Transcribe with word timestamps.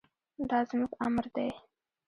دا 0.49 0.59
زموږ 0.69 0.91
امر 1.05 1.25
دی. 1.35 1.49